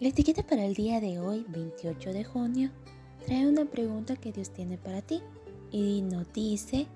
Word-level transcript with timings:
La 0.00 0.08
etiqueta 0.08 0.42
para 0.42 0.64
el 0.64 0.74
día 0.74 1.00
de 1.00 1.20
hoy, 1.20 1.44
28 1.48 2.12
de 2.12 2.24
junio, 2.24 2.70
trae 3.24 3.46
una 3.46 3.64
pregunta 3.64 4.16
que 4.16 4.32
Dios 4.32 4.50
tiene 4.50 4.76
para 4.76 5.00
ti 5.00 5.22
y 5.70 6.02
nos 6.02 6.32
dice, 6.32 6.86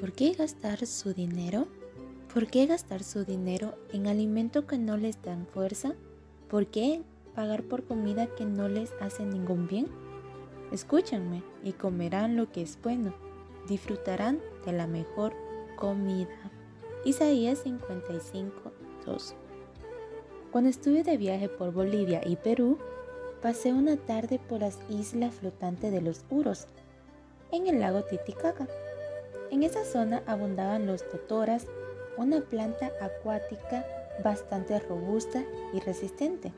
¿por 0.00 0.12
qué 0.12 0.32
gastar 0.32 0.86
su 0.86 1.12
dinero? 1.12 1.66
¿Por 2.32 2.46
qué 2.46 2.66
gastar 2.66 3.02
su 3.02 3.24
dinero 3.24 3.76
en 3.92 4.06
alimentos 4.06 4.64
que 4.64 4.78
no 4.78 4.96
les 4.96 5.20
dan 5.22 5.46
fuerza? 5.46 5.94
¿Por 6.48 6.66
qué 6.66 7.02
pagar 7.34 7.62
por 7.64 7.84
comida 7.84 8.26
que 8.34 8.44
no 8.46 8.68
les 8.68 8.92
hace 9.00 9.24
ningún 9.24 9.66
bien? 9.66 9.86
Escúchanme 10.72 11.42
y 11.62 11.72
comerán 11.72 12.36
lo 12.36 12.50
que 12.50 12.62
es 12.62 12.78
bueno, 12.82 13.14
disfrutarán 13.68 14.40
de 14.64 14.72
la 14.72 14.86
mejor 14.86 15.34
comida. 15.76 16.50
Isaías 17.04 17.58
55, 17.58 18.72
2. 19.04 19.34
Cuando 20.54 20.70
estuve 20.70 21.02
de 21.02 21.16
viaje 21.16 21.48
por 21.48 21.72
Bolivia 21.72 22.20
y 22.24 22.36
Perú, 22.36 22.78
pasé 23.42 23.72
una 23.72 23.96
tarde 23.96 24.38
por 24.38 24.60
las 24.60 24.78
islas 24.88 25.34
flotantes 25.34 25.90
de 25.90 26.00
los 26.00 26.24
Uros, 26.30 26.68
en 27.50 27.66
el 27.66 27.80
lago 27.80 28.04
Titicaca. 28.04 28.68
En 29.50 29.64
esa 29.64 29.84
zona 29.84 30.22
abundaban 30.28 30.86
los 30.86 31.02
totoras, 31.10 31.66
una 32.16 32.40
planta 32.40 32.92
acuática 33.00 33.84
bastante 34.22 34.78
robusta 34.78 35.42
y 35.72 35.80
resistente. 35.80 36.52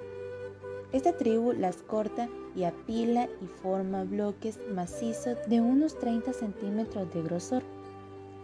Esta 0.93 1.17
tribu 1.17 1.55
las 1.55 1.77
corta 1.79 2.29
y 2.55 2.65
apila 2.65 3.31
y 3.41 3.47
forma 3.47 4.05
bloques 4.05 4.59
macizos 4.75 5.39
de 5.47 5.63
unos 5.63 5.99
30 5.99 6.35
centímetros 6.35 7.15
de 7.15 7.23
grosor. 7.23 7.63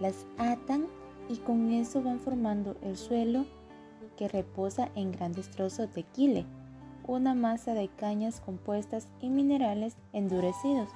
Las 0.01 0.25
atan 0.39 0.87
y 1.29 1.37
con 1.37 1.73
eso 1.73 2.01
van 2.01 2.21
formando 2.21 2.75
el 2.81 2.97
suelo 2.97 3.45
que 4.17 4.29
reposa 4.29 4.89
en 4.95 5.13
grandes 5.13 5.51
trozos 5.51 5.93
de 5.95 6.03
quile, 6.03 6.47
una 7.07 7.35
masa 7.35 7.75
de 7.75 7.89
cañas 7.89 8.41
compuestas 8.41 9.09
y 9.21 9.29
minerales 9.29 9.97
endurecidos. 10.13 10.89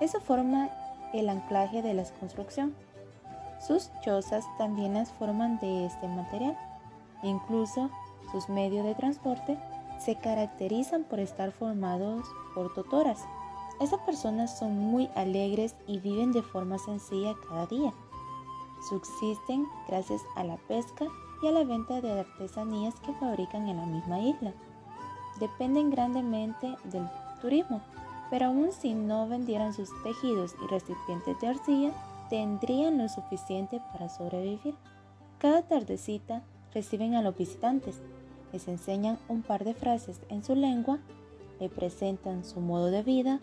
Eso 0.00 0.20
forma 0.20 0.70
el 1.12 1.28
anclaje 1.28 1.82
de 1.82 1.94
la 1.94 2.04
construcción. 2.18 2.74
Sus 3.66 3.90
chozas 4.02 4.44
también 4.58 4.94
las 4.94 5.12
forman 5.12 5.58
de 5.60 5.86
este 5.86 6.08
material. 6.08 6.56
Incluso 7.22 7.90
sus 8.32 8.48
medios 8.48 8.84
de 8.84 8.94
transporte 8.94 9.58
se 9.98 10.16
caracterizan 10.16 11.04
por 11.04 11.20
estar 11.20 11.52
formados 11.52 12.26
por 12.54 12.74
totoras. 12.74 13.24
Esas 13.80 14.00
personas 14.00 14.58
son 14.58 14.78
muy 14.78 15.08
alegres 15.14 15.76
y 15.86 15.98
viven 15.98 16.32
de 16.32 16.42
forma 16.42 16.78
sencilla 16.78 17.34
cada 17.48 17.66
día. 17.66 17.92
Subsisten 18.88 19.66
gracias 19.86 20.22
a 20.34 20.44
la 20.44 20.56
pesca 20.56 21.06
y 21.42 21.48
a 21.48 21.52
la 21.52 21.64
venta 21.64 22.00
de 22.00 22.20
artesanías 22.20 22.94
que 23.00 23.12
fabrican 23.14 23.68
en 23.68 23.76
la 23.76 23.86
misma 23.86 24.20
isla. 24.20 24.52
Dependen 25.40 25.90
grandemente 25.90 26.76
del 26.84 27.08
turismo, 27.40 27.80
pero 28.30 28.46
aun 28.46 28.70
si 28.72 28.94
no 28.94 29.28
vendieran 29.28 29.74
sus 29.74 29.90
tejidos 30.04 30.54
y 30.62 30.66
recipientes 30.68 31.40
de 31.40 31.48
arcilla, 31.48 31.92
tendrían 32.30 32.98
lo 32.98 33.08
suficiente 33.08 33.80
para 33.92 34.08
sobrevivir. 34.08 34.74
Cada 35.38 35.62
tardecita 35.62 36.42
reciben 36.72 37.14
a 37.14 37.22
los 37.22 37.36
visitantes, 37.36 38.00
les 38.52 38.68
enseñan 38.68 39.18
un 39.28 39.42
par 39.42 39.64
de 39.64 39.74
frases 39.74 40.20
en 40.28 40.44
su 40.44 40.54
lengua, 40.54 40.98
le 41.58 41.68
presentan 41.68 42.44
su 42.44 42.60
modo 42.60 42.86
de 42.86 43.02
vida, 43.02 43.40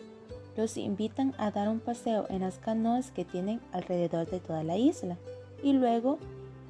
los 0.56 0.76
invitan 0.76 1.34
a 1.38 1.50
dar 1.50 1.68
un 1.68 1.80
paseo 1.80 2.26
en 2.28 2.40
las 2.40 2.58
canoas 2.58 3.10
que 3.10 3.24
tienen 3.24 3.60
alrededor 3.72 4.28
de 4.28 4.40
toda 4.40 4.64
la 4.64 4.76
isla 4.76 5.16
y 5.62 5.72
luego 5.72 6.18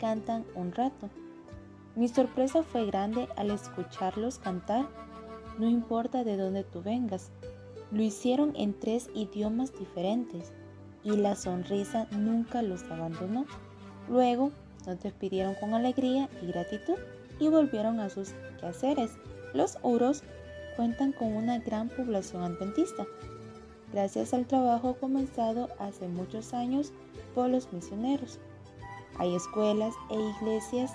cantan 0.01 0.45
un 0.55 0.73
rato. 0.73 1.11
Mi 1.95 2.09
sorpresa 2.09 2.63
fue 2.63 2.87
grande 2.87 3.29
al 3.37 3.51
escucharlos 3.51 4.39
cantar, 4.39 4.89
no 5.59 5.69
importa 5.69 6.25
de 6.25 6.37
dónde 6.37 6.65
tú 6.65 6.83
vengas. 6.83 7.31
Lo 7.93 8.03
hicieron 8.03 8.53
en 8.57 8.79
tres 8.79 9.11
idiomas 9.15 9.77
diferentes 9.79 10.53
y 11.05 11.17
la 11.17 11.37
sonrisa 11.37 12.07
nunca 12.13 12.63
los 12.63 12.83
abandonó. 12.85 13.45
Luego 14.09 14.51
nos 14.87 15.01
despidieron 15.01 15.55
con 15.57 15.75
alegría 15.75 16.29
y 16.43 16.47
gratitud 16.47 16.97
y 17.39 17.49
volvieron 17.49 18.01
a 18.01 18.09
sus 18.09 18.33
quehaceres. 18.61 19.13
Los 19.53 19.79
Uros 19.83 20.23
cuentan 20.77 21.13
con 21.13 21.35
una 21.35 21.59
gran 21.59 21.89
población 21.89 22.43
adventista, 22.43 23.07
gracias 23.93 24.33
al 24.33 24.47
trabajo 24.47 24.95
comenzado 24.95 25.69
hace 25.79 26.07
muchos 26.09 26.55
años 26.55 26.93
por 27.35 27.51
los 27.51 27.73
misioneros. 27.73 28.39
Hay 29.21 29.35
escuelas 29.35 29.93
e 30.09 30.19
iglesias 30.19 30.93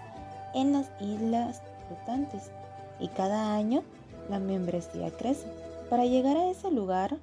en 0.55 0.73
las 0.73 0.89
islas 0.99 1.61
flotantes 1.87 2.49
y 2.99 3.07
cada 3.09 3.53
año 3.53 3.83
la 4.31 4.39
membresía 4.39 5.11
crece. 5.11 5.45
Para 5.91 6.05
llegar 6.05 6.35
a 6.35 6.49
ese 6.49 6.71
lugar 6.71 7.17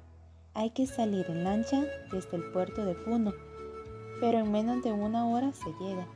hay 0.53 0.69
que 0.69 0.87
salir 0.87 1.25
en 1.27 1.43
lancha 1.43 1.83
desde 2.09 2.37
el 2.37 2.43
puerto 2.53 2.85
de 2.85 2.95
Puno, 2.95 3.33
pero 4.21 4.37
en 4.39 4.53
menos 4.53 4.81
de 4.81 4.93
una 4.93 5.27
hora 5.27 5.51
se 5.51 5.73
llega. 5.83 6.07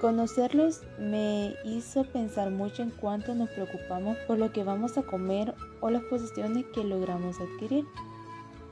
Conocerlos 0.00 0.82
me 0.98 1.54
hizo 1.64 2.02
pensar 2.02 2.50
mucho 2.50 2.82
en 2.82 2.90
cuánto 2.90 3.36
nos 3.36 3.50
preocupamos 3.50 4.16
por 4.26 4.36
lo 4.36 4.50
que 4.52 4.64
vamos 4.64 4.98
a 4.98 5.02
comer 5.02 5.54
o 5.80 5.90
las 5.90 6.02
posiciones 6.02 6.64
que 6.74 6.82
logramos 6.82 7.36
adquirir. 7.40 7.86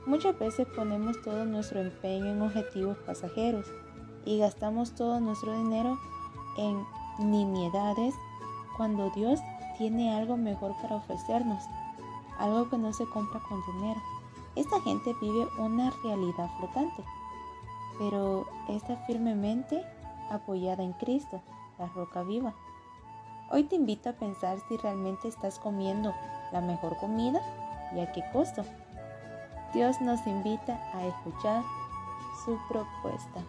Muchas 0.05 0.37
veces 0.37 0.67
ponemos 0.75 1.21
todo 1.21 1.45
nuestro 1.45 1.79
empeño 1.79 2.25
en 2.25 2.41
objetivos 2.41 2.97
pasajeros 3.05 3.65
y 4.25 4.39
gastamos 4.39 4.95
todo 4.95 5.19
nuestro 5.19 5.57
dinero 5.57 5.97
en 6.57 6.85
nimiedades 7.19 8.15
cuando 8.75 9.09
Dios 9.11 9.39
tiene 9.77 10.15
algo 10.15 10.37
mejor 10.37 10.75
para 10.81 10.97
ofrecernos, 10.97 11.63
algo 12.37 12.69
que 12.69 12.77
no 12.77 12.91
se 12.93 13.05
compra 13.05 13.39
con 13.47 13.61
dinero. 13.73 14.01
Esta 14.55 14.81
gente 14.81 15.13
vive 15.21 15.47
una 15.59 15.91
realidad 16.03 16.49
flotante, 16.57 17.03
pero 17.99 18.45
está 18.69 18.95
firmemente 19.05 19.83
apoyada 20.29 20.83
en 20.83 20.93
Cristo, 20.93 21.41
la 21.77 21.87
roca 21.87 22.23
viva. 22.23 22.53
Hoy 23.51 23.65
te 23.65 23.75
invito 23.75 24.09
a 24.09 24.13
pensar 24.13 24.57
si 24.67 24.77
realmente 24.77 25.27
estás 25.27 25.59
comiendo 25.59 26.13
la 26.51 26.61
mejor 26.61 26.97
comida 26.97 27.41
y 27.95 27.99
a 27.99 28.11
qué 28.11 28.23
costo. 28.33 28.63
Dios 29.73 29.99
nos 30.01 30.25
invita 30.25 30.79
a 30.93 31.05
escuchar 31.05 31.63
su 32.43 32.57
propuesta. 32.69 33.41